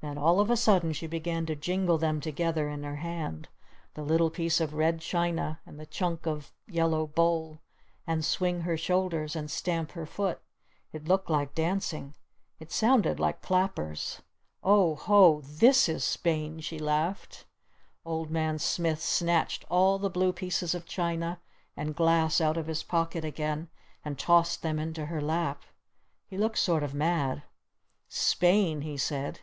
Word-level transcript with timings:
Then 0.00 0.16
all 0.16 0.38
of 0.38 0.48
a 0.48 0.56
sudden 0.56 0.92
she 0.92 1.08
began 1.08 1.44
to 1.46 1.56
jingle 1.56 1.98
them 1.98 2.20
together 2.20 2.68
in 2.68 2.84
her 2.84 2.94
hand, 2.96 3.48
the 3.94 4.04
little 4.04 4.30
piece 4.30 4.60
of 4.60 4.74
red 4.74 5.00
china 5.00 5.58
and 5.66 5.78
the 5.80 5.86
chunk 5.86 6.24
of 6.24 6.52
yellow 6.68 7.04
bowl! 7.08 7.58
And 8.06 8.24
swing 8.24 8.60
her 8.60 8.76
shoulders! 8.76 9.34
And 9.34 9.50
stamp 9.50 9.90
her 9.92 10.06
foot! 10.06 10.40
It 10.92 11.08
looked 11.08 11.28
like 11.28 11.52
dancing. 11.52 12.14
It 12.60 12.70
sounded 12.70 13.18
like 13.18 13.42
clappers. 13.42 14.22
"Oh, 14.62 14.94
Ho! 14.94 15.40
This 15.40 15.88
is 15.88 16.04
Spain!" 16.04 16.60
she 16.60 16.78
laughed. 16.78 17.44
Old 18.04 18.30
Man 18.30 18.60
Smith 18.60 19.02
snatched 19.02 19.64
all 19.68 19.98
the 19.98 20.08
blue 20.08 20.32
pieces 20.32 20.76
of 20.76 20.86
china 20.86 21.40
and 21.76 21.96
glass 21.96 22.40
out 22.40 22.56
of 22.56 22.68
his 22.68 22.84
pocket 22.84 23.24
again 23.24 23.68
and 24.04 24.16
tossed 24.16 24.62
them 24.62 24.78
into 24.78 25.06
her 25.06 25.20
lap. 25.20 25.64
He 26.24 26.38
looked 26.38 26.58
sort 26.58 26.84
of 26.84 26.94
mad. 26.94 27.42
"Spain?" 28.08 28.82
he 28.82 28.96
said. 28.96 29.40